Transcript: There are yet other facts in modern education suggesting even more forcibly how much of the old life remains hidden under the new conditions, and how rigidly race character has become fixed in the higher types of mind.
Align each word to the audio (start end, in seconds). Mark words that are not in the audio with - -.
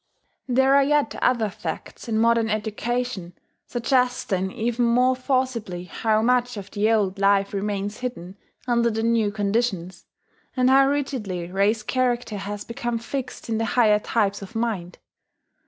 There 0.47 0.73
are 0.73 0.81
yet 0.83 1.13
other 1.21 1.49
facts 1.51 2.07
in 2.07 2.17
modern 2.17 2.49
education 2.49 3.33
suggesting 3.67 4.51
even 4.51 4.83
more 4.83 5.15
forcibly 5.15 5.83
how 5.83 6.23
much 6.23 6.57
of 6.57 6.71
the 6.71 6.89
old 6.91 7.19
life 7.19 7.53
remains 7.53 7.99
hidden 7.99 8.35
under 8.67 8.89
the 8.89 9.03
new 9.03 9.29
conditions, 9.29 10.07
and 10.57 10.71
how 10.71 10.87
rigidly 10.87 11.51
race 11.51 11.83
character 11.83 12.37
has 12.37 12.63
become 12.63 12.97
fixed 12.97 13.47
in 13.47 13.59
the 13.59 13.65
higher 13.77 13.99
types 13.99 14.41
of 14.41 14.55
mind. 14.55 14.97